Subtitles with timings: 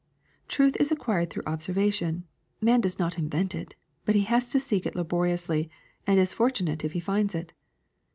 [0.47, 2.23] Truth is acquired through observa tion;
[2.59, 5.69] man does not invent it, but has to seek it laboriously,
[6.07, 7.53] and is fortunate if he finds it.